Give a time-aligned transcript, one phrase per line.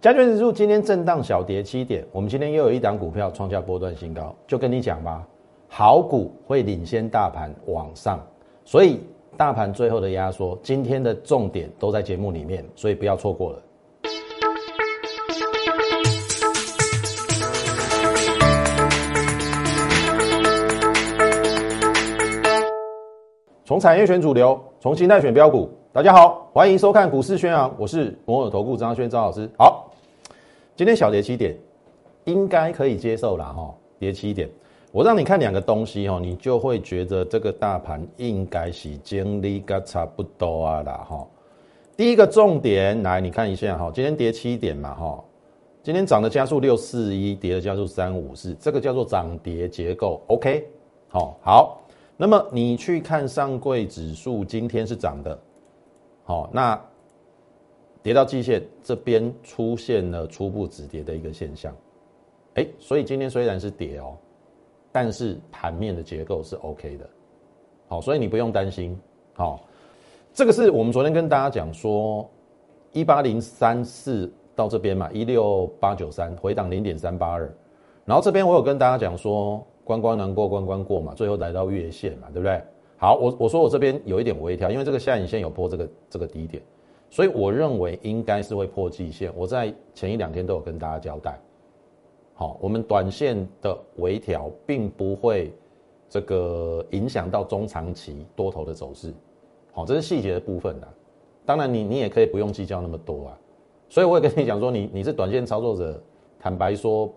[0.00, 5.22] 加权指数今天震荡小跌七点，我们今天又有一档股票创下波段新高，就跟你讲吧，
[5.68, 8.18] 好股会领先大盘往上，
[8.64, 8.98] 所以
[9.36, 13.62] 大盘最后的压缩，今天的重点都在节目里面，所以不要错过了。
[23.66, 25.68] 从产业选主流，从心态选标股。
[25.92, 29.46] 大家好，欢迎收看股市宣扬，我是摩尔投顾张轩张老师。
[29.58, 29.92] 好。
[30.74, 31.54] 今天小跌七点，
[32.24, 33.74] 应该可以接受了哈。
[33.98, 34.48] 跌七点，
[34.90, 41.26] 我让你看两个东西哈，你就会觉得这个大盘应该是经历个差不多啊啦哈。
[41.94, 45.22] 第一个重点来，你看一下哈，今天跌七点嘛哈，
[45.82, 50.66] 今天涨的加速六四一，跌的加速三五四，这个叫做涨跌结构，OK，
[51.08, 51.79] 好好。
[52.20, 55.38] 那么你去看上柜指数，今天是涨的，
[56.22, 56.78] 好那。
[58.02, 61.74] 跌到季线这边出现了初步止跌的一个现象，
[62.54, 64.16] 哎，所以今天虽然是跌哦，
[64.90, 67.06] 但是盘面的结构是 OK 的，
[67.88, 68.98] 好，所以你不用担心，
[69.34, 69.60] 好，
[70.32, 72.26] 这个是我们昨天跟大家讲说，
[72.92, 77.54] 一八零三四到这边嘛，一六八九三回档零点三八二，
[78.06, 82.62] 然后这边我有跟大家讲说，关关难过关关过嘛，最后来到月线嘛，对不对？
[82.96, 86.62] 好，我我说我这边有一点微调，因为这个下影线有破这个这个低点。
[87.10, 91.36] 所以我认为应该是会破季线，我在前一两天都有跟大家交代。
[92.34, 95.52] 好，我们短线的微调并不会
[96.08, 99.12] 这个影响到中长期多头的走势。
[99.72, 100.86] 好，这是细节的部分的。
[101.44, 103.38] 当然，你你也可以不用计较那么多啊。
[103.88, 106.00] 所以我也跟你讲说，你你是短线操作者，
[106.38, 107.12] 坦白说，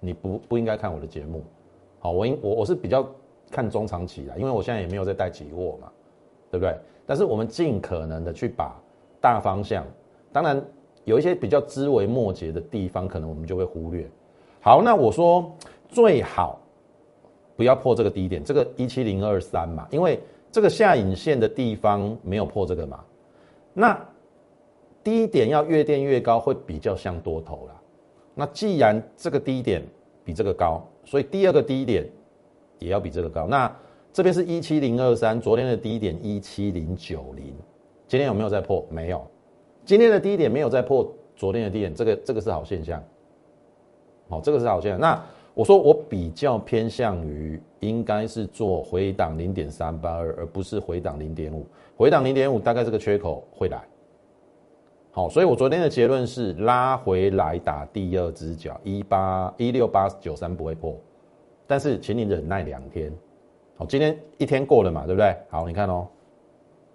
[0.00, 1.42] 你不不应该看我的节目。
[2.02, 3.08] 好，我应我我是比较
[3.48, 5.88] 看中长期的，因为我现在也没有在带期货嘛，
[6.50, 6.76] 对不对？
[7.06, 8.74] 但是我们尽可能的去把
[9.20, 9.86] 大方向，
[10.32, 10.60] 当然
[11.04, 14.04] 有一些比较枝微末节的地方，可能我们就会忽略。
[14.60, 15.48] 好，那我说
[15.88, 16.58] 最好
[17.54, 20.18] 不要破这个低点，这个一七零二三嘛，因为
[20.50, 22.98] 这个下影线的地方没有破这个嘛。
[23.72, 23.96] 那
[25.04, 27.80] 低点要越垫越高，会比较像多头啦。
[28.34, 29.84] 那既然这个低点
[30.24, 32.06] 比这个高，所以第二个低点
[32.78, 33.46] 也要比这个高。
[33.46, 33.70] 那
[34.12, 37.54] 这边是一七零二三，昨天的低点一七零九零，
[38.06, 38.84] 今天有没有再破？
[38.90, 39.26] 没有，
[39.84, 43.02] 今天的低点没有再破昨天的低点，这个这个是好现象。
[44.28, 45.00] 好，这个是好现象。
[45.00, 45.22] 那
[45.54, 51.66] 我说我比较偏向于应该是做回档零点三八二，而不是回档零点五。
[51.96, 53.82] 回档零点五大概这个缺口会来。
[55.14, 60.98] 好，所以我昨天的结论是拉回来打第二只脚，一八一六八九三不会破，
[61.66, 63.12] 但是请你忍耐两天。
[63.76, 65.36] 好，今天一天过了嘛，对不对？
[65.50, 66.08] 好，你看哦，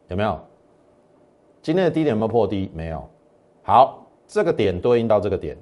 [0.08, 0.40] 有没有？
[1.62, 2.72] 今天的低点有没有破低？
[2.74, 3.08] 没有。
[3.62, 5.56] 好，这个点对应到这个点，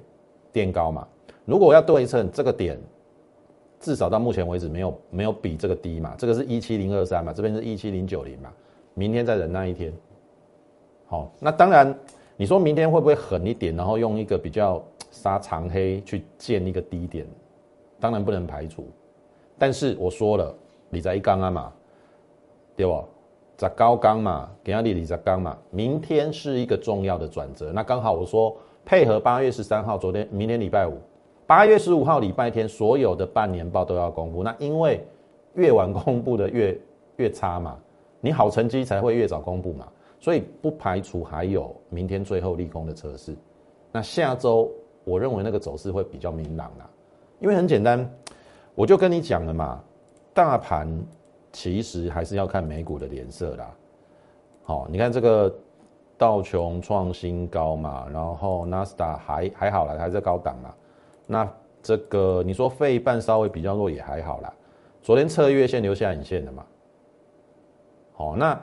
[0.50, 1.06] 垫高嘛。
[1.44, 2.80] 如果要对称这个点，
[3.80, 6.14] 至少到目前为止没有没有比这个低嘛。
[6.16, 8.50] 这个是一七零二三嘛，这边是一七零九零嘛。
[8.94, 9.92] 明天再忍耐一天。
[11.06, 11.94] 好，那当然，
[12.36, 17.26] 你说明天会不会狠一点，然后用一个比较杀长黑去建一个低点？
[17.98, 18.86] 当然不能排除。
[19.58, 20.54] 但是我说了。
[20.88, 21.72] 你在一缸啊嘛，
[22.76, 23.04] 对不？
[23.56, 25.58] 在高缸嘛，给阿里你在刚嘛。
[25.68, 30.92] 明天是一个重要的转折，那刚好我说配合八月十三号，昨天明天礼拜五，
[31.44, 34.44] 八月十五号礼拜天，所有的半年报都要公布。
[34.44, 35.04] 那因为
[35.54, 36.78] 越晚公布的越
[37.16, 37.76] 越差嘛，
[38.20, 43.36] 你好成绩才会越早公布嘛，所以不排除还有明天最后利空的测试。
[43.92, 44.70] 那下周
[45.04, 46.90] 我认为那个走势会比较明朗啦，
[47.40, 48.10] 因为很简单，
[48.74, 49.82] 我就跟你讲了嘛。
[50.34, 50.86] 大盘
[51.52, 53.74] 其实还是要看美股的脸色啦。
[54.64, 55.54] 好，你看这个
[56.18, 60.74] 道琼创新高嘛，然后纳斯达还还好啦，还在高档嘛。
[61.26, 61.48] 那
[61.82, 64.52] 这个你说费半稍微比较弱也还好啦。
[65.00, 66.66] 昨天测月线留下影线的嘛。
[68.12, 68.60] 好，那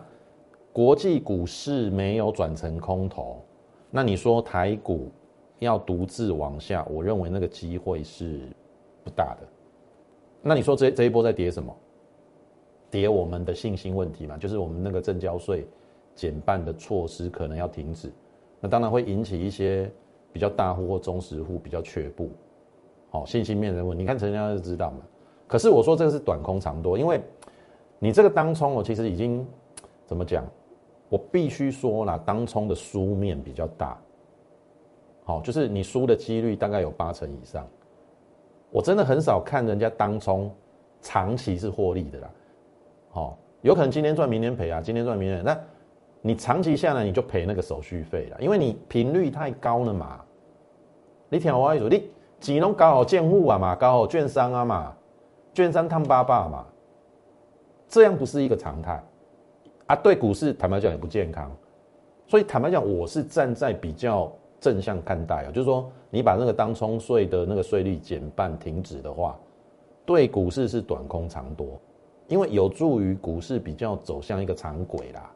[0.73, 3.39] 国际股市没有转成空头，
[3.91, 5.11] 那你说台股
[5.59, 8.41] 要独自往下，我认为那个机会是
[9.03, 9.47] 不大的。
[10.41, 11.73] 那你说这这一波在跌什么？
[12.89, 15.65] 跌我们的信心问题嘛，就是我们那个正交税
[16.15, 18.11] 减半的措施可能要停止，
[18.59, 19.91] 那当然会引起一些
[20.31, 22.31] 比较大户或中实户比较却步，
[23.11, 23.97] 好信心面的问。
[23.97, 24.97] 你看成交量就知道嘛。
[25.47, 27.21] 可是我说这个是短空长多，因为
[27.99, 29.45] 你这个当冲我其实已经
[30.07, 30.43] 怎么讲？
[31.13, 33.95] 我必须说了，当冲的输面比较大，
[35.23, 37.67] 好，就是你输的几率大概有八成以上。
[38.71, 40.51] 我真的很少看人家当冲，
[41.01, 42.29] 长期是获利的啦，
[43.11, 45.55] 好，有可能今天赚明天赔啊，今天赚明天，那
[46.19, 50.19] 你长期下来你就赔那个手续费了，因为你频率太高了嘛，
[51.29, 52.09] 你听我意思，你
[52.39, 54.91] 只能搞好建户啊嘛，搞好券商啊嘛，
[55.53, 56.65] 券商探爸爸嘛，
[57.87, 58.99] 这样不是一个常态。
[59.87, 59.95] 啊。
[59.95, 61.51] 对股市坦白讲也不健康，
[62.27, 69.37] 所以坦白讲，我是站在比较正向看待啊，就是说你把那个当冲税的那个税率减半停止的话，
[70.05, 71.79] 对股市是短空长多，
[72.27, 75.31] 因为有助于股市比较走向一个长轨啦。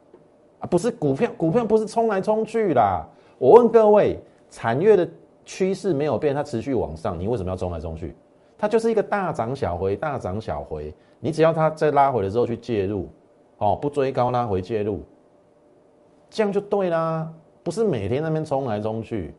[0.60, 3.06] 啊，不是股票，股票不是冲来冲去啦。
[3.38, 4.18] 我问各位，
[4.50, 5.08] 产业的。
[5.50, 8.14] 趋势没有变，它持续往上，你为什么要冲来冲去？
[8.58, 10.92] 它就是一个大涨小回，大涨小回。
[11.20, 13.08] 你只要它在拉回的时候去介入，
[13.58, 15.02] 哦，不追高拉回介入，
[16.30, 17.32] 这样就对啦。
[17.62, 19.34] 不是每天那边冲来冲去，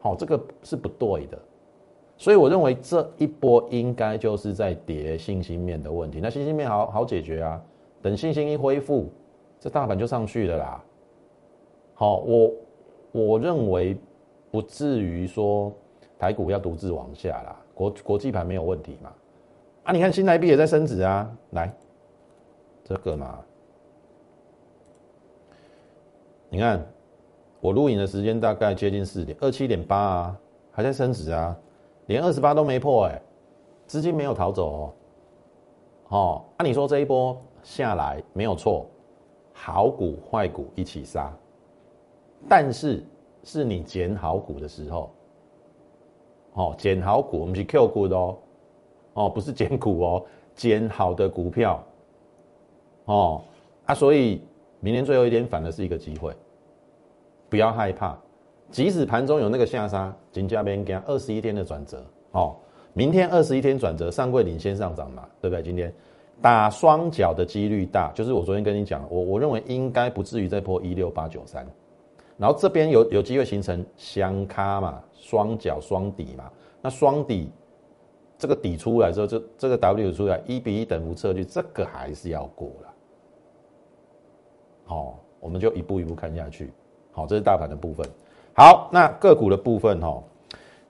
[0.00, 1.38] 好，这个是不对的。
[2.16, 6.20] 所以我认为这一波应该就是在跌信心面的问题。
[6.22, 7.60] 那信心面好好解决啊，
[8.02, 9.10] 等信心一恢复，
[9.58, 10.84] 这大盘就上去了啦。
[11.94, 12.52] 好，我
[13.12, 13.96] 我认为。
[14.50, 15.72] 不至于说
[16.16, 19.12] 台股要独自往下啦，国国际盘没有问题嘛？
[19.82, 21.74] 啊，你看新台币也在升值啊，来
[22.84, 23.42] 这个嘛，
[26.48, 26.86] 你看
[27.60, 30.38] 我录影的时间大概接近四点二七点八啊，
[30.70, 31.56] 还在升值啊，
[32.06, 33.20] 连二十八都没破哎，
[33.86, 34.92] 资金没有逃走哦。
[36.08, 38.86] 哦，按你说这一波下来没有错，
[39.52, 41.32] 好股坏股一起杀，
[42.48, 43.04] 但是。
[43.46, 45.10] 是你捡好股的时候，
[46.54, 48.38] 哦，捡好股，我们是 Q 股的哦，
[49.12, 51.84] 哦，不是捡股哦，捡好的股票，
[53.06, 53.42] 哦，
[53.86, 54.40] 啊，所以
[54.80, 56.32] 明年最后一天反而是一个机会，
[57.48, 58.18] 不要害怕，
[58.70, 62.56] 即使盘中有那个下杀，金价边给二十一天的转折，哦，
[62.92, 65.62] 明天二十一天转折，上柜领先上涨嘛，对不对？
[65.62, 65.92] 今天
[66.42, 71.66] 打双脚的几率大，就是我昨天跟你讲，我我认为应该不至于再破一六八九三。
[72.36, 76.50] 然后这边有有机会形成相卡嘛，双脚双底嘛，
[76.82, 77.48] 那双底
[78.36, 82.93] 这个底出来之后，这这个 W 出来一比一等幅测距，这个还是要过了。
[84.84, 86.72] 好，我们就一步一步看下去。
[87.12, 88.08] 好，这是大盘的部分。
[88.54, 90.22] 好，那个股的部分哈，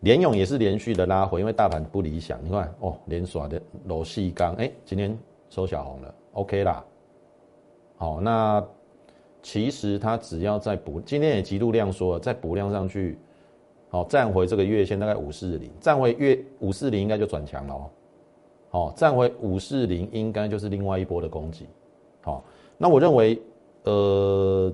[0.00, 2.38] 联勇也是连续的拉回，因为大盘不理想。
[2.44, 5.18] 你看哦，连耍的螺细钢，哎，今天
[5.48, 6.84] 收小红了，OK 啦。
[7.96, 8.64] 好，那。
[9.46, 13.18] 其实它只要再补，今天也极度量缩了，再补量上去，
[13.90, 17.90] 好站回这个月线大概五四零，站回月五四零应该就转强了哦。
[18.70, 21.68] 好，站回五四零应该就是另外一波的攻击。
[22.22, 22.42] 好，
[22.78, 23.38] 那我认为，
[23.84, 24.72] 呃，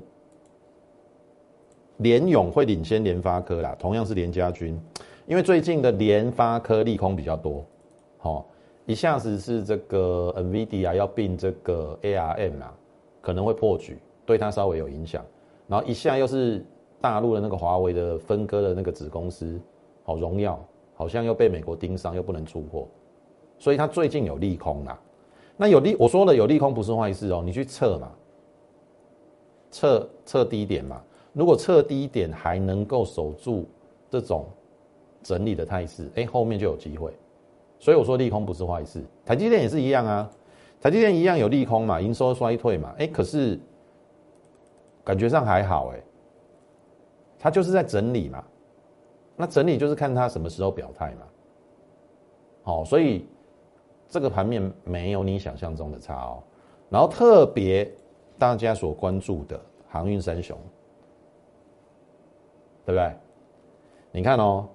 [1.98, 4.76] 联勇会领先联发科啦，同样是联家军，
[5.26, 7.64] 因为最近的联发科利空比较多。
[8.18, 8.46] 好，
[8.86, 12.74] 一下子是这个 NVIDIA 要并这个 ARM 啊，
[13.20, 13.98] 可能会破局。
[14.26, 15.24] 对它稍微有影响，
[15.66, 16.64] 然后一下又是
[17.00, 19.60] 大陆的那个华为的分割的那个子公司，
[20.04, 20.62] 好荣耀
[20.94, 22.86] 好像又被美国盯上，又不能出货，
[23.58, 24.96] 所以它最近有利空啦。
[25.56, 28.12] 那有利我说的有利空不是坏事哦，你去测嘛，
[29.70, 31.02] 测测低点嘛，
[31.32, 33.66] 如果测低点还能够守住
[34.08, 34.46] 这种
[35.22, 37.12] 整理的态势，哎，后面就有机会。
[37.78, 40.30] 所以我说利空不是坏事，台积电也是一样啊，
[40.80, 43.58] 台积电一样有利空嘛，营收衰退嘛，哎，可是。
[45.02, 46.00] 感觉上还好哎，
[47.38, 48.44] 它就是在整理嘛，
[49.34, 51.22] 那整理就是看它什么时候表态嘛。
[52.62, 53.26] 好，所以
[54.08, 56.42] 这个盘面没有你想象中的差哦。
[56.90, 57.90] 然后特别
[58.40, 60.56] 大家所关注的航运三雄，
[62.86, 63.12] 对不对？
[64.10, 64.66] 你看哦，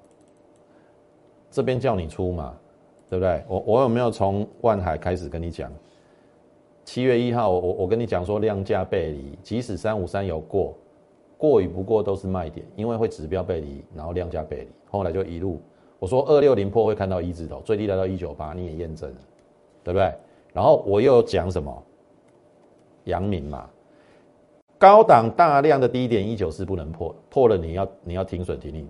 [1.50, 2.56] 这边叫你出嘛，
[3.10, 3.44] 对不对？
[3.48, 5.72] 我我有没有从万海开始跟你讲？
[6.84, 10.76] 七月一号，我我跟你讲说量价背离，即使三五三有过，
[11.36, 15.60] 过与不过都是卖点，因为会指标背离，然后量价背离，后来就一路
[15.98, 19.18] 我说二六零破会看到一字头，最低来到一九八，你也验证了，
[19.84, 20.14] 对不对？
[20.54, 21.84] 然后我又讲什么？
[23.06, 23.68] 阳明嘛，
[24.78, 28.88] 高档大量的低点一九四不能破，破了你要你要停损停利，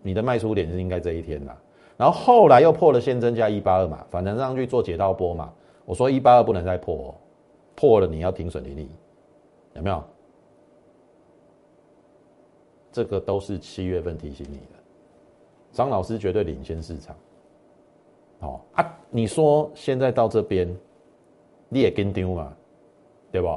[0.00, 1.54] 你的卖出点是应该这一天啦。
[1.96, 5.52] 然后后来又破了先增加一八二嘛，反弹上去做解套波嘛，
[5.84, 7.14] 我说一八二不能再破。
[7.76, 8.88] 破了你要停损停利，
[9.74, 10.02] 有没有？
[12.92, 14.78] 这个都是七月份提醒你的，
[15.72, 17.16] 张老师绝对领先市场。
[18.38, 20.72] 哦啊，你说现在到这边，
[21.68, 22.52] 你也跟丢嘛，
[23.34, 23.48] 对不？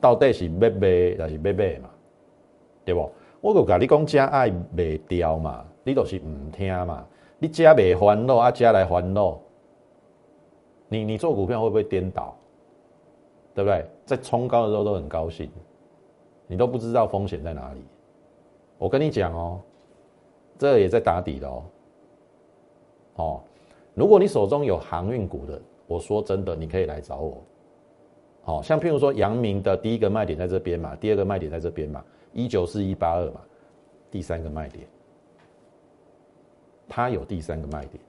[0.00, 0.68] 到底是要卖
[1.16, 1.88] 还是要卖嘛？
[2.84, 3.08] 对不？
[3.40, 7.06] 我就跟你讲，加爱卖掉嘛，你都是唔听嘛，
[7.38, 9.38] 你加卖烦恼啊，加来烦恼，
[10.88, 12.34] 你你做股票会不会颠倒？
[13.54, 13.86] 对不对？
[14.04, 15.48] 在冲高的时候都很高兴，
[16.48, 17.84] 你都不知道风险在哪里。
[18.78, 19.60] 我跟你讲哦，
[20.58, 21.62] 这也在打底的哦。
[23.14, 23.40] 哦，
[23.94, 27.40] 如果你手中有航运股的，我说真的，你可以来找我。
[28.42, 33.40] 好像譬如说阳明的第一个卖点在这边嘛，第二个卖点在这边嘛，一九四一八二嘛，
[34.10, 34.86] 第三个卖点，
[36.88, 38.02] 它有第三个卖点，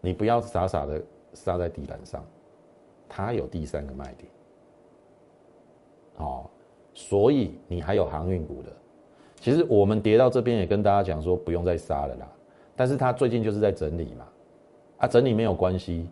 [0.00, 1.02] 你不要傻傻的
[1.32, 2.22] 杀在地板上，
[3.08, 4.30] 它有第三个卖点。
[6.18, 6.44] 哦，
[6.92, 8.70] 所以你还有航运股的，
[9.40, 12.30] 其实我们跌到这边也跟大家讲说不用再杀了啦，
[12.76, 14.28] 但是它最近就是在整理嘛，
[14.98, 16.06] 啊，整理没有关系，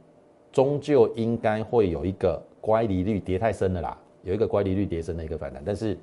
[0.51, 2.43] 终究应该会有一个。
[2.61, 5.97] 乖离率跌太深了啦，有一个乖离率跌深的一个反弹，但是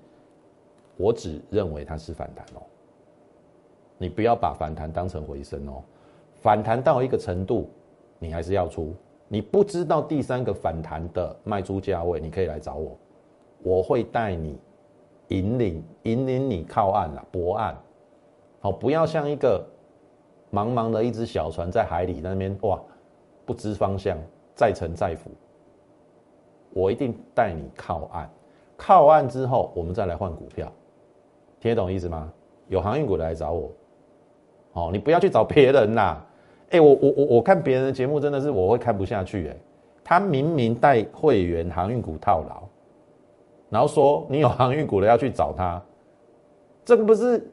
[0.96, 2.62] 我只认为它是反弹哦，
[3.98, 5.84] 你不要把反弹当成回升哦，
[6.42, 7.70] 反弹到一个程度，
[8.20, 8.94] 你还是要出，
[9.28, 12.98] 你不知道第三个反弹的卖出价位，你可以来找我，
[13.62, 14.58] 我会带你
[15.28, 17.76] 引领引领你靠岸了，泊岸，
[18.60, 19.64] 好，不要像一个
[20.52, 22.82] 茫茫的一只小船在海里那边哇，
[23.46, 24.18] 不知方向，
[24.56, 25.30] 再沉再浮。
[26.78, 28.30] 我一定带你靠岸，
[28.78, 30.72] 靠岸之后，我们再来换股票，
[31.60, 32.32] 听得懂意思吗？
[32.68, 33.72] 有航运股来找我，
[34.74, 36.24] 哦，你不要去找别人啦。
[36.70, 39.58] 哎，我我我我看别人的节目真的是我会看不下去哎，
[40.04, 42.64] 他明明带会员航运股套牢，
[43.70, 45.82] 然后说你有航运股的要去找他，
[46.86, 47.50] 这个不是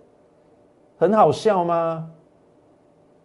[0.98, 2.10] 很好笑吗？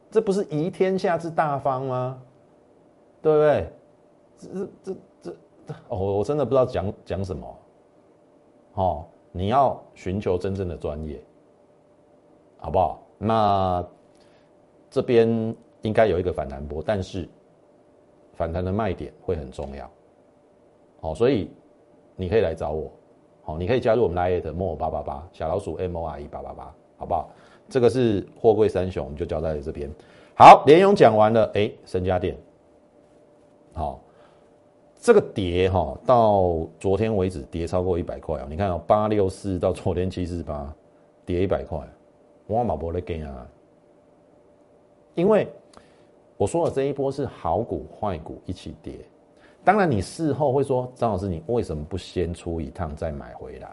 [0.10, 2.22] 这不是移天下之大方吗？
[3.22, 3.70] 对不对？
[4.38, 4.96] 这这。
[5.88, 7.58] 我，我真的不知道讲讲什么。
[8.74, 11.22] 哦，你要寻求真正的专业，
[12.58, 13.02] 好不好？
[13.18, 13.86] 那
[14.90, 17.28] 这边应该有一个反弹波，但是
[18.34, 19.90] 反弹的卖点会很重要。
[21.02, 21.52] 好，所以
[22.16, 22.92] 你可以来找我。
[23.44, 27.30] 好，你可以加入我们 Lite 莫八八八小老鼠 M O R E 八八八，好不好？
[27.68, 29.90] 这个是货柜三雄，我们就交在这边。
[30.36, 32.38] 好，连勇讲完了，哎，深家店，
[33.74, 34.00] 好。
[35.00, 38.48] 这个跌哈，到昨天为止跌超过一百块啊！
[38.50, 40.76] 你看哦，八六四到昨天七四八，
[41.26, 41.80] 跌一百块，
[42.48, 43.48] 我马博的给啊！
[45.16, 45.48] 因为
[46.36, 49.00] 我说的这一波是好股坏股一起跌，
[49.64, 53.70] 当然你事后会说张老师，你为什么不先出一趟再买回来？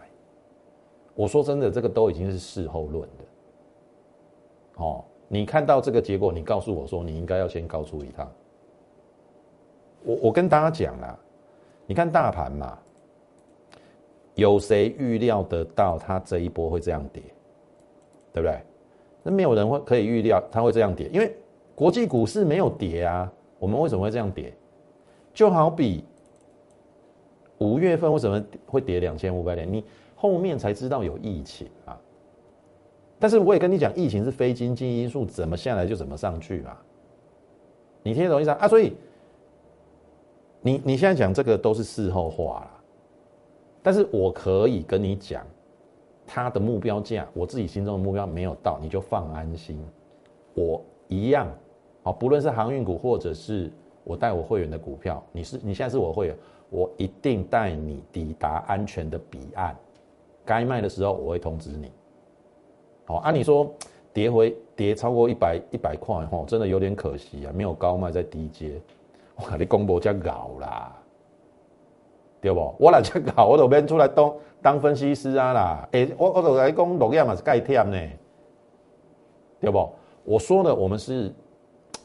[1.13, 3.25] 我说真的，这个都已经是事后论的。
[4.77, 8.31] 哦，你看到这个结果，你告诉我说你应该要先高出一趟。
[10.03, 11.17] 我我跟大家讲啦，
[11.85, 12.77] 你看大盘嘛，
[14.35, 17.21] 有谁预料得到它这一波会这样跌，
[18.31, 18.61] 对不对？
[19.23, 21.35] 那没有人会可以预料它会这样跌，因为
[21.75, 23.31] 国际股市没有跌啊。
[23.59, 24.53] 我们为什么会这样跌？
[25.33, 26.05] 就好比
[27.57, 29.67] 五月份为什么会跌两千五百点？
[29.71, 29.83] 你
[30.15, 31.99] 后面才知道有疫情啊。
[33.19, 36.77] 但是我也跟你讲，疫情是非经济因素，怎么下来就怎么上去嘛。
[38.03, 38.67] 你听懂意思啊啊？
[38.67, 38.95] 所以。
[40.67, 42.71] 你你现在讲这个都是事后话了，
[43.81, 45.47] 但是我可以跟你讲，
[46.25, 49.81] 他的目标价，我自己心中的目标没有到，你就放安心。
[50.53, 51.47] 我一样，
[52.03, 53.71] 好，不论是航运股或者是
[54.03, 56.35] 我带我会员的股票，你是你现在是我会员，
[56.69, 59.73] 我一定带你抵达安全的彼岸。
[60.43, 61.89] 该卖的时候我会通知你。
[63.05, 63.73] 好，按你说
[64.11, 68.81] 跌回跌超过一百一百块哈，真的有点可惜啊，没有高卖在低阶。
[69.39, 70.95] 我跟你公布才搞啦，
[72.41, 72.75] 对不？
[72.79, 75.89] 我来才搞，我都免出来当当分析师啊啦。
[75.91, 77.97] 诶，我我都来讲落叶嘛是钙天呢，
[79.59, 79.89] 对不？
[80.23, 81.31] 我说的我们是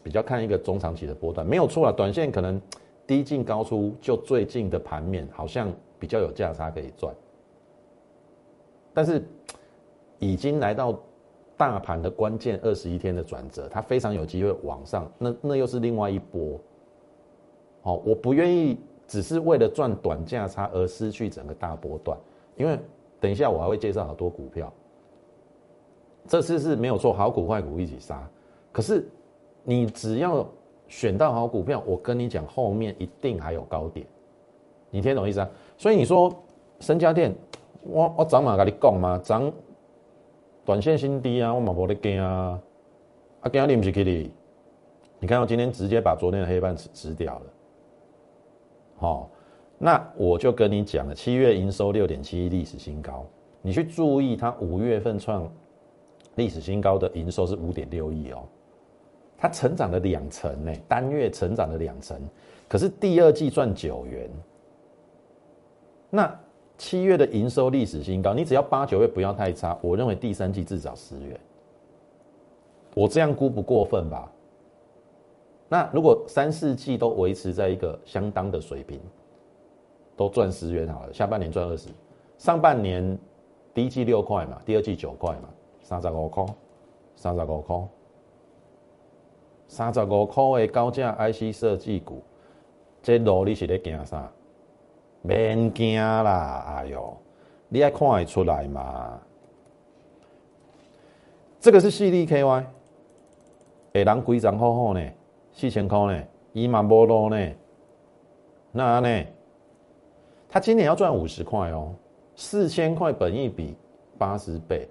[0.03, 1.93] 比较看一个中长期的波段，没有错啊。
[1.93, 2.61] 短线可能
[3.07, 7.15] 低进高出，就最近的盘面好像比较有价差可以赚，
[8.93, 9.27] 但是
[10.19, 10.99] 已经来到
[11.57, 16.61] 大盘的关键二十一天的转折，它非常有机会往上，那那又是另外一波。
[17.83, 22.17] 好，我不愿意只是为了赚短价差而失去整个大波段，
[22.57, 22.79] 因为
[23.21, 24.73] 等一下我还会介绍好多股票，
[26.27, 28.27] 这次是没有错，好股坏股一起杀。
[28.71, 29.07] 可是
[29.65, 30.47] 你只要
[30.87, 34.07] 选到好股票，我跟你讲，后面一定还有高点，
[34.91, 35.51] 你听懂意思啊？
[35.77, 36.33] 所以你说
[36.79, 37.35] 深家电，
[37.83, 39.53] 我我涨嘛跟你讲嘛，涨
[40.65, 42.61] 短线新低啊，我嘛无得惊啊，
[43.41, 44.31] 啊惊你不是给你？
[45.19, 47.43] 你看到今天直接把昨天的黑板吃吃掉了。
[49.03, 49.29] 好，
[49.79, 53.27] 那我就跟你讲了，七月营收六点七亿历史新高，
[53.61, 55.53] 你去注意它五月份创
[56.37, 58.45] 历史新高的营收是五点六亿哦，
[59.37, 62.17] 它成长了两成呢，单月成长了两成，
[62.69, 64.31] 可是第二季赚九元，
[66.09, 66.41] 那
[66.79, 71.41] 七月的营收历史新高，你只要八九月不要太差，我认为第三季至少十元，
[72.95, 74.31] 我这样估不过分吧？
[75.73, 79.01] 那如果三四季都维持在一个相当的水平，
[80.15, 81.89] 都赚十元好了，下半年赚二十，
[82.37, 83.19] 上半年
[83.73, 85.49] 第一季六块嘛，第二季九块嘛，
[85.81, 86.45] 三十五块，
[87.17, 87.89] 三十五块，
[89.67, 92.23] 三十五块的高价 IC 设计股，
[93.03, 94.31] 这路你是咧惊啥？
[95.23, 97.17] 免惊啦，哎呦，
[97.71, 99.19] 你爱看会出来嘛？
[101.59, 102.65] 这个是 CDKY，
[103.95, 105.01] 诶，人规张好好呢。
[105.53, 107.53] 四千块呢，伊嘛无路呢，
[108.73, 109.25] 那呢？
[110.49, 111.95] 他今年要赚五十块哦，
[112.37, 113.75] 四千块本益比
[114.19, 114.89] 八十倍，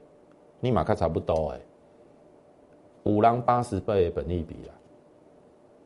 [0.59, 1.61] 你马卡差不多诶，
[3.03, 4.71] 五郎八十倍本益比啊！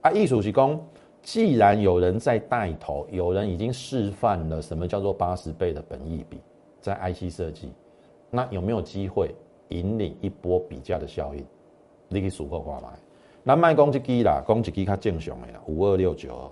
[0.04, 0.80] 啊，艺术是讲，
[1.22, 6.40] 既然有人在带头，有人已经示范了什么叫做八十倍的本益比，
[6.80, 7.74] 在 IC 设计，
[8.30, 9.36] 那有没有机会
[9.70, 11.46] 引领一波比价的效应？
[12.08, 12.88] 你可以数过挂买。
[13.46, 16.50] 咱卖讲一支啦，讲一支较正常的啦，五二六九二。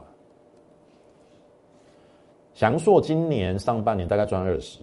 [2.53, 4.79] 翔硕今年上半年大概赚二十，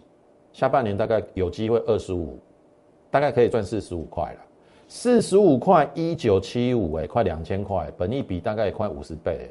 [0.52, 2.36] 下半年大概有机会二十五，
[3.12, 4.40] 大概可以赚四十五块了。
[4.88, 9.48] 四十五块一九七五，哎，快两千块，本益比大概也快五十倍，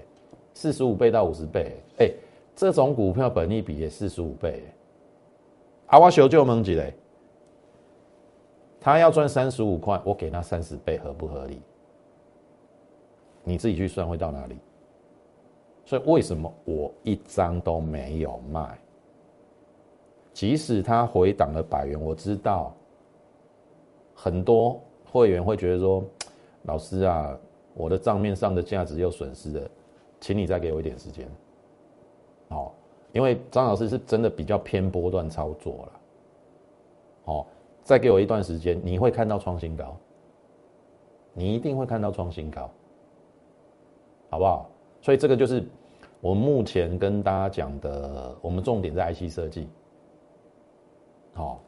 [0.54, 2.12] 四十五倍到五十倍，哎，
[2.58, 4.62] 这种股票本益比也四十五倍。
[5.86, 6.94] 阿我修就问一嘞，
[8.82, 11.62] 他要赚三十五块，我给他三十倍，合不合理？
[13.50, 14.56] 你自己去算会到哪里？
[15.86, 18.78] 所以为什么我一张都没有卖？
[20.32, 22.72] 即使它回档了百元，我知道
[24.14, 24.80] 很多
[25.12, 26.04] 会员会觉得说
[26.64, 27.36] ：“老师啊，
[27.74, 29.70] 我的账面上的价值又损失了，
[30.22, 31.28] 请你再给我一点时间。”
[32.50, 32.76] 好，
[33.12, 36.00] 因为张老师是真的比较偏波段操作了。
[37.26, 37.48] 好，
[37.84, 39.98] 再给我一段时间，你会看到创新高，
[41.34, 42.70] 你一定会看到创新高。
[44.30, 44.70] 好不好？
[45.02, 45.64] 所以这个就是
[46.22, 49.68] 我们目前跟大家讲的，我们重点在 IC 设计。
[51.34, 51.62] 好，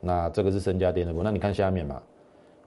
[0.00, 2.00] 那这个是身家电的股，那你看下面嘛，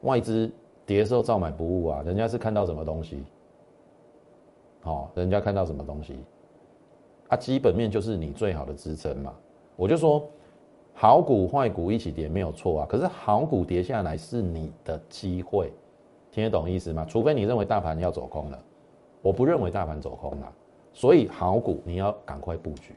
[0.01, 0.51] 外资
[0.85, 3.23] 跌的时候照买不误啊，人家是看到什么东西？
[4.81, 6.17] 好，人家看到什么东西？
[7.29, 9.33] 啊，基本面就是你最好的支撑嘛。
[9.77, 10.27] 我就说，
[10.93, 15.71] 好股坏股一起跌没有错啊，可是好股跌下来是你的机会，
[16.29, 17.05] 听得懂意思吗？
[17.07, 18.63] 除非你认为大盘要走空了。
[19.23, 20.53] 我不认为大盘走空了，
[20.91, 22.93] 所以好股你要赶快布局，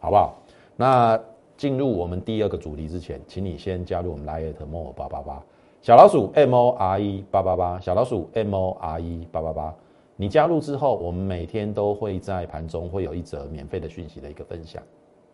[0.00, 0.34] 好不好？
[0.76, 1.18] 那
[1.56, 5.40] 进入我们第二个主题之前，请你先加入我们 Lite More 八八八
[5.80, 9.72] 小老鼠 M O R E 八八八小老鼠 M O R E 八八八。
[10.16, 14.82] 你加入之后，我们每天都会在盘中会有一则免费的讯息的一个分享。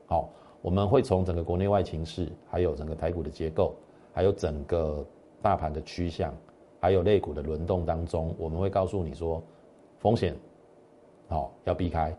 [0.06, 0.28] 好，
[0.60, 3.74] 我们会从整个国内外情势，还有整个台股的结构，
[4.12, 5.02] 还有整个
[5.40, 6.34] 大盘的趋向，
[6.80, 9.42] 还有类股的轮动当中，我们会告诉你说。
[9.98, 10.34] 风险，
[11.28, 12.16] 好要避开，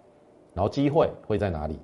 [0.54, 1.80] 然后机会会在哪里？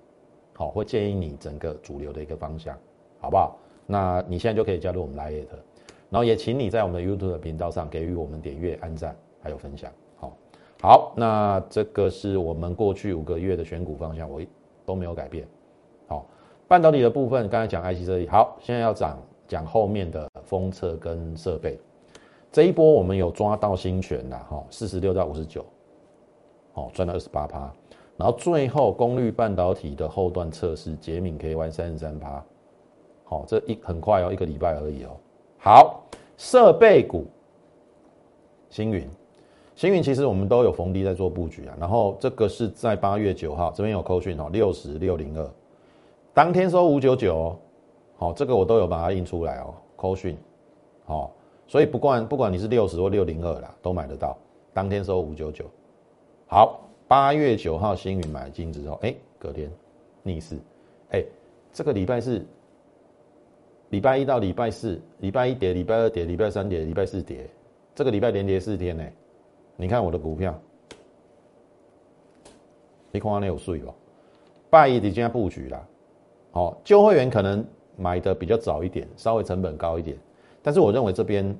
[0.54, 2.78] 好，会建议你整个主流的一个方向，
[3.20, 3.58] 好不好？
[3.86, 5.46] 那你现在就可以加入我们 Lite，
[6.10, 9.92] 然后也请你在我们的 YouTube 频道上给予我们点阅、按赞还有分享。
[10.16, 10.38] 好，
[10.82, 14.42] 好，那这个是我们过去五个月的选股方向，我
[14.86, 15.46] 都没有改变。
[16.08, 16.26] 好，
[16.68, 21.78] 半导体的部分刚才讲 IC 设计，好，现在要讲讲后面的封测跟设备。
[22.52, 25.66] 这一波我们有抓到新权的哈，四十六到五十九。
[26.76, 27.74] 哦，赚了二十八趴，
[28.18, 32.44] 然后最后功率半导体的后段测试，捷敏 KY 三十三趴，
[33.24, 35.12] 好，这一很快哦，一个礼拜而已哦。
[35.58, 36.04] 好，
[36.38, 37.26] 设备股，
[38.70, 39.10] 星云，
[39.74, 41.76] 星云其实我们都有逢低在做布局啊。
[41.80, 45.50] 然后这个是在八月九号，这边有扣讯哦，六十六零二，
[46.34, 47.58] 当天收五九九哦，
[48.18, 50.38] 好，这个我都有把它印出来哦，扣讯，
[51.06, 51.32] 好，
[51.68, 54.38] 所以不管不管你是六十或六零二啦，都买得到，
[54.74, 55.64] 当天收五九九。
[56.48, 59.70] 好，八月九号星云买进之后，哎，隔天
[60.22, 60.58] 逆势，
[61.10, 61.24] 哎，
[61.74, 62.46] 这个礼拜是
[63.90, 67.50] 礼拜一到礼拜四，礼拜一跌，礼拜二跌，礼拜三跌，礼拜四跌，
[67.96, 69.04] 这个礼拜连跌四天呢。
[69.76, 70.58] 你看我的股票，
[73.12, 73.94] 你看那有税哦，
[74.70, 75.88] 拜一已经布局了。
[76.52, 77.66] 好，旧会员可能
[77.98, 80.16] 买的比较早一点，稍微成本高一点，
[80.62, 81.58] 但是我认为这边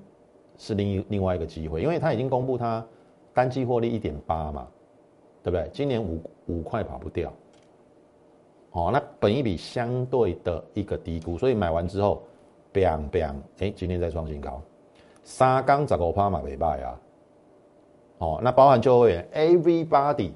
[0.58, 2.86] 是另一另外一个机会，因为他已经公布他
[3.34, 4.68] 单季获利一点八嘛。
[5.46, 5.70] 对不对？
[5.72, 7.32] 今年五五块跑不掉，
[8.72, 12.24] 哦，那本一比相对的一个低估，所以买完之后
[12.74, 14.60] ，bang bang，哎，今天再创新高，
[15.24, 17.00] 三缸十五趴嘛，没败啊，
[18.18, 20.32] 哦，那包含旧会员，everybody，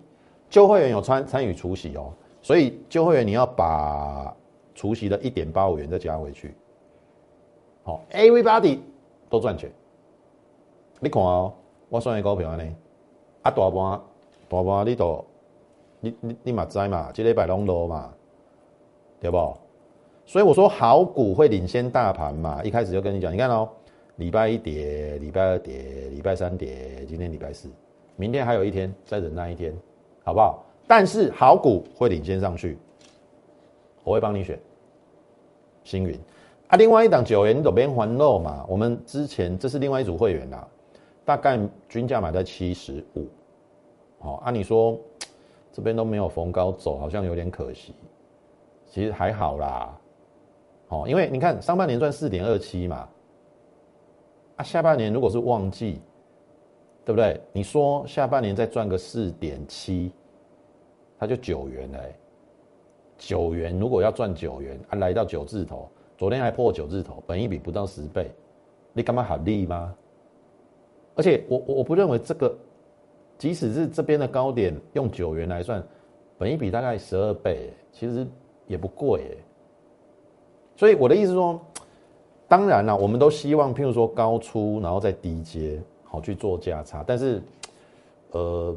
[0.48, 4.32] 旧会员有参参与除息哦，所以旧会员你要把
[4.76, 6.54] 除息的一点八五元再加回去，
[7.82, 8.78] 好，everybody
[9.28, 9.72] 都赚钱，
[11.00, 11.52] 你看哦，
[11.90, 12.64] 我算一个股票呢。
[13.42, 14.02] 啊，大盘
[14.50, 15.24] 大盘你都
[16.02, 18.12] 你你你嘛知嘛，这礼拜拢落嘛，
[19.22, 19.58] 对不？
[20.26, 23.68] 所以我说好股会领先大盘嘛，一开始就跟你讲，你看哦，
[24.18, 27.70] 礼拜一跌，礼拜二跌，礼拜三跌，今天礼拜四，
[28.16, 29.76] 明天还有一天，再忍耐一天，
[30.24, 30.64] 好不好？
[30.86, 32.78] 但是好股会领先上去，
[34.04, 34.60] 我会帮你选
[35.84, 36.16] 星云
[36.68, 36.78] 啊。
[36.78, 40.68] 另外一档九元左边环肉嘛，我们之前这是另外一组会员啦，
[41.26, 43.28] 大概均价买在七十五，
[44.20, 45.00] 好，按你说
[45.72, 47.94] 这边都没有逢高走，好像有点可惜，
[48.86, 49.98] 其实还好啦。
[50.90, 53.08] 哦，因为你看上半年赚四点二七嘛，
[54.58, 56.02] 啊，下半年如果是旺季，
[57.06, 57.40] 对不对？
[57.54, 60.12] 你说下半年再赚个四点七，
[61.18, 62.16] 它就九元嘞。
[63.18, 68.32] 九元如果要赚九元啊，来到九字头，昨天还破九字头，本一比不到十倍，
[68.94, 69.96] 你干嘛好利吗？
[71.16, 72.58] 而且我我我不认为这个，
[73.40, 75.82] 即使是这边的高点用九元来算，
[76.38, 78.28] 本一比大概十二倍，其实
[78.68, 79.36] 也不贵。
[80.76, 81.60] 所以我的意思说，
[82.48, 87.04] 当然了，我们都希望，譬如说高出，然后再低接，好去做价差。
[87.08, 87.42] 但是，
[88.32, 88.76] 呃，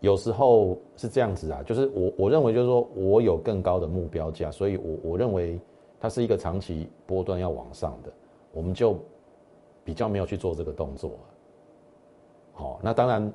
[0.00, 5.60] 有时候是这样子啊，就是我我认为就是说我有更高的目标价，所以我我认为
[6.00, 8.10] 它是一个长期波段要往上的，
[8.52, 8.98] 我们就
[9.84, 11.10] 比较没有去做这个动作。
[12.52, 13.32] 好，那当然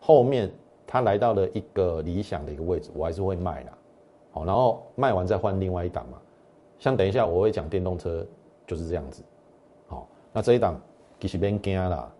[0.00, 0.50] 后面
[0.86, 3.70] 它来到了一个理想的一个位置，我还是会卖的。
[4.30, 6.18] 好，然后卖完再换另外一档嘛。
[6.78, 8.26] 像等一下我会讲电动车，
[8.66, 9.22] 就是这样子。
[9.86, 10.78] 好，那这一档
[11.18, 12.12] 其实别惊啦。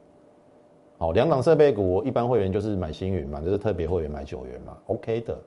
[0.99, 5.39] 好，两档设备股，一般会员就是买星云嘛，就是特别会员买九元嘛，OK 的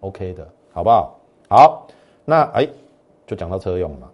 [0.00, 1.18] ，OK 的，好不好？
[1.48, 1.86] 好，
[2.24, 2.68] 那哎，
[3.26, 4.08] 就讲到车用嘛。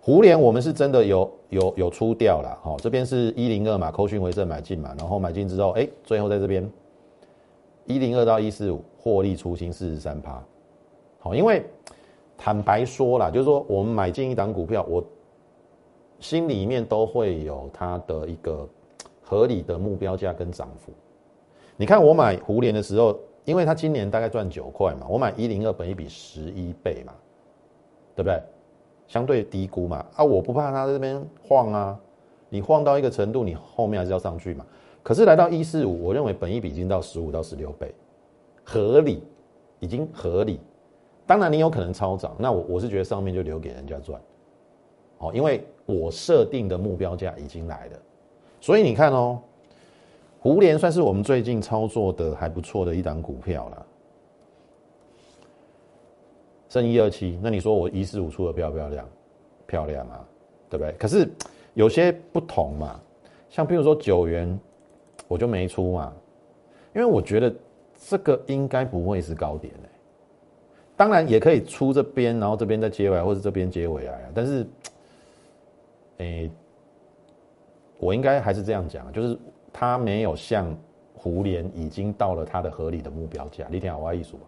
[0.00, 6.68] 胡联我们是真的有有有出掉了，好，这边是一零二嘛，扣讯回正买进嘛，然后买进之后，哎，最后在这边
[7.88, 10.40] 一零二到一四五获利出清四十三趴。
[11.18, 11.64] 好，因为。
[12.40, 15.04] 坦白说啦，就是说我们买进一档股票，我
[16.20, 18.66] 心里面都会有它的一个
[19.20, 20.92] 合理的目标价跟涨幅。
[21.76, 27.12] 你看我买胡联的时候，因为它今年大概赚九块嘛，我买一零二本一比十一倍嘛，
[28.14, 28.40] 对不对？
[29.08, 31.98] 相对低估嘛，啊，我不怕它这边晃啊，
[32.48, 34.64] 你晃到一个程度，你后面还是要上去嘛。
[35.08, 37.90] 可是来到一四五，我认为本一比已经到十五到十六倍，
[38.62, 39.22] 合理，
[39.80, 40.60] 已经合理。
[41.26, 44.20] 当然，你有可能超涨，那我我是觉得上面就留给人家赚，
[45.16, 47.98] 哦，因为我设定的目标价已经来了，
[48.60, 49.40] 所以你看哦，
[50.40, 53.86] 胡联算是我们最近操作的还不错的一档股票了，
[56.68, 59.08] 剩一二七，那你说我一四五出的漂不漂亮？
[59.66, 60.22] 漂亮啊，
[60.68, 60.92] 对不对？
[60.98, 61.26] 可是
[61.72, 63.00] 有些不同嘛，
[63.48, 64.60] 像譬如说九元，
[65.28, 66.12] 我就没出嘛，
[66.94, 67.54] 因为我觉得
[68.08, 69.88] 这个应该不会是高点的。
[70.96, 74.30] 当然也可以出这边，然后这边再接回来，或者这边接回来啊。
[74.34, 74.66] 但是，
[76.16, 76.50] 诶，
[77.98, 79.38] 我应该还是这样讲，就是
[79.72, 80.76] 它没有像
[81.14, 83.64] 胡联已经到了它的合理的目标价。
[83.70, 84.40] 你听我意思吧？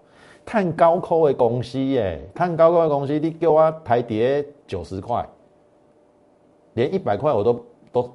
[0.44, 5.24] 看高科的公司耶，看高科的公司，你给我排跌九十块，
[6.74, 8.12] 连一百块我都都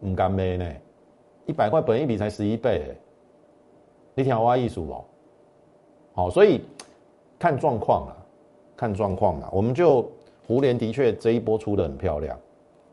[0.00, 0.64] 唔敢买呢。
[1.46, 2.96] 一百块本一比才十一倍，
[4.14, 5.04] 你听我意思哦？
[6.14, 6.60] 好，所以。
[7.36, 8.16] 看状况啊，
[8.74, 10.08] 看状况啊，我们就
[10.46, 12.38] 胡联的确这一波出的很漂亮，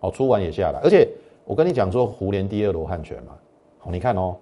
[0.01, 1.07] 哦，出完也下来，而且
[1.45, 3.31] 我跟你讲说胡联第二罗汉拳嘛，
[3.79, 4.35] 好，你看哦，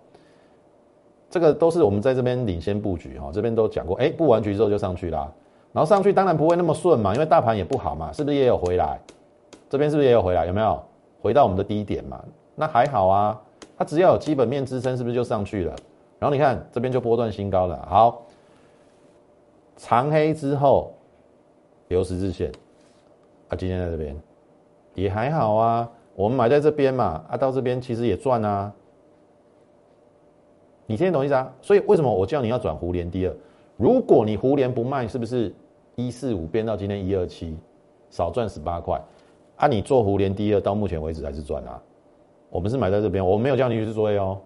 [1.29, 5.31] 这个都是我们在这边领先布局哈，这边都讲过，哎，布完局之后就上去啦，
[5.73, 8.99] 然后上去当然不会那么顺嘛，因为大盘也不好嘛，是不是也有回来？
[9.69, 10.47] 这边是不是也有回来？
[10.47, 10.81] 有没有
[11.21, 12.23] 回到我们的低点嘛？
[12.55, 13.39] 那还好啊，
[13.79, 15.73] 它只要有基本面支撑，是不是就上去了？
[16.19, 18.25] 然后你看这边就波段新高了，好。
[19.77, 20.93] 长黑之后
[21.87, 22.51] 留十字线，
[23.47, 24.13] 啊，今天在这边
[24.95, 28.73] 也还好啊，我们买在这边嘛，啊，到这边其实也赚啊。
[30.85, 31.49] 你听懂意思啊？
[31.61, 33.33] 所以为什么我叫你要转胡联第二？
[33.77, 35.55] 如果你胡联不卖，是不是
[35.95, 37.57] 一四五变到今天一二七，
[38.09, 39.01] 少赚十八块？
[39.55, 41.81] 啊，你做胡联第二到目前为止还是赚啊。
[42.49, 44.39] 我们是买在这边，我没有叫你去追哦。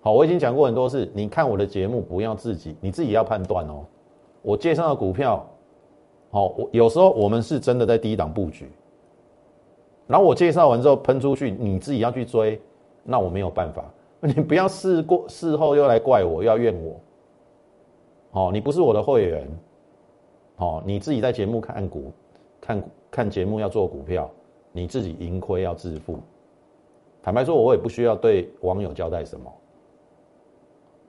[0.00, 3.84] 好，我已经讲过很多次，你看我的节目不要自己，你自己要判断哦。
[4.42, 5.44] 我介绍的股票，
[6.30, 8.70] 好，我有时候我们是真的在低档布局，
[10.06, 12.60] 然后我介绍完之后喷出去，你自己要去追，
[13.02, 13.84] 那我没有办法，
[14.20, 17.00] 你不要事过事后又来怪我，又要怨我，
[18.30, 19.48] 好，你不是我的会员，
[20.54, 22.12] 好，你自己在节目看股，
[22.60, 24.30] 看看节目要做股票，
[24.70, 26.20] 你自己盈亏要自负，
[27.26, 29.52] 坦白说，我也不需要对网友交代什么，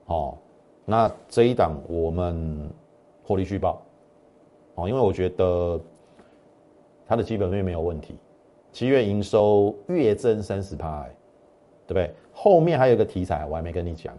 [0.06, 0.36] 哦，
[0.84, 2.68] 那这一档我们
[3.22, 3.80] 获利续报，
[4.74, 5.80] 哦，因为我觉得
[7.06, 8.18] 它的基本面没有问题，
[8.72, 11.04] 七月营收月增三十趴，
[11.86, 12.12] 对不对？
[12.32, 14.12] 后面还有一个题材我还没跟你讲，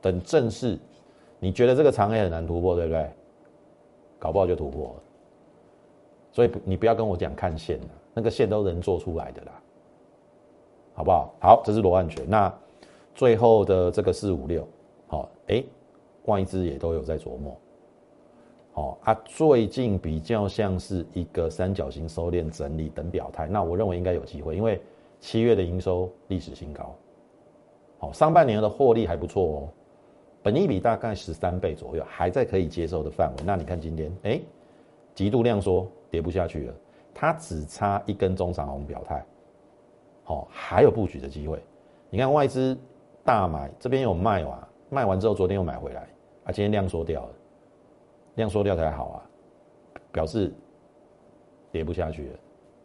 [0.00, 0.78] 等正式，
[1.40, 3.10] 你觉得这个长 A 很难突破，对不对？
[4.20, 5.02] 搞不好就突破了，
[6.30, 9.60] 所以你不要跟我讲看线了，那个线都人做出来的啦，
[10.96, 11.32] 好不好？
[11.38, 12.52] 好，这是罗汉拳，那。
[13.14, 14.68] 最后的这个四五六，
[15.06, 15.64] 好，哎，
[16.26, 17.56] 外资也都有在琢磨，
[18.74, 24.78] 好，啊，最近比较像是一个三角形收敛整理等表态，那我认为应该有机会，因为
[25.18, 26.94] 七月的营收历史新高，
[27.96, 29.68] 好，上半年的获利还不错哦，
[30.42, 33.44] 本益比大概十三倍左右，还在可以接受的范围。
[33.46, 34.38] 那你看今天，哎，
[35.14, 36.74] 极度量缩，跌不下去了，
[37.14, 39.24] 它只差一根中长红表态，
[40.26, 41.58] 好，还有布局的机会。
[42.10, 42.76] 你看外资。
[43.26, 46.02] 大买这边有卖完，卖完之后昨天又买回来，
[46.44, 47.34] 啊，今天量缩掉了，
[48.36, 49.18] 量缩掉才好啊，
[50.12, 50.54] 表示
[51.72, 52.38] 跌不下去了，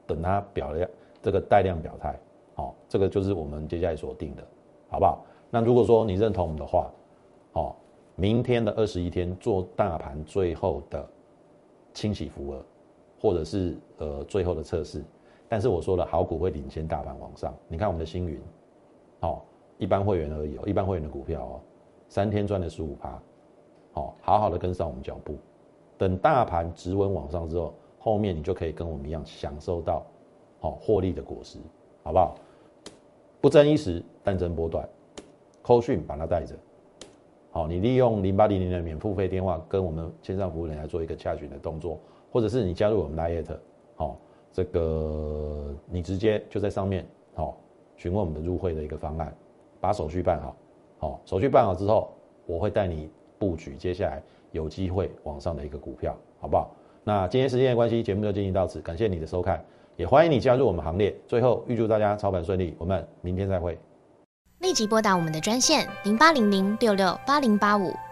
[0.08, 0.90] 等它表量
[1.22, 2.20] 这个带量表态，
[2.56, 4.42] 好，这个就是我们接下来锁定的，
[4.90, 5.24] 好不好？
[5.52, 6.92] 那如果说你认同我们的话，
[7.54, 7.76] 哦，
[8.16, 11.08] 明天的二十一天做大盘最后的
[11.94, 12.66] 清洗符额，
[13.22, 15.04] 或者是呃最后的测试，
[15.52, 18.40] 但是我说了，好股会领先大盘往上，你看我们的星云，
[19.20, 19.44] 好。
[19.78, 21.60] 一般会员而已哦，一般会员的股票哦，
[22.08, 23.20] 三天赚了十五趴，
[23.94, 25.36] 好，好好的跟上我们脚步，
[25.98, 30.06] 等大盘直稳往上之后，后面你就可以跟我们一样享受到
[30.60, 31.58] 好获利的果实，
[32.04, 32.36] 好不好？
[33.42, 34.88] 不争一时，但争波段，
[35.64, 36.54] 扣讯把它带着，
[37.50, 41.98] 好，你利用零八零零的免付费电话跟我们线上服务人来做一个洽询的动作，
[42.32, 43.58] 或者是你加入我们 Lite，
[43.96, 44.16] 好，
[44.54, 47.58] 这个你直接就在上面好
[47.98, 49.34] 询问我们的入会的一个方案。
[49.80, 50.56] 把手续办好，
[51.00, 52.12] 好，手续办好之后，
[52.46, 53.10] 我会带你
[53.40, 56.70] 布局接下来有机会往上的一个股票，好不好？
[57.04, 59.60] 那今天时间的关系，节目就进行到此，感谢你的收看，
[59.96, 61.16] 也欢迎你加入我们行列。
[61.28, 63.76] 最后预祝大家操盘顺利，我们明天再会。
[64.60, 67.92] 立即拨打我们的专线零八零零六六八零八五。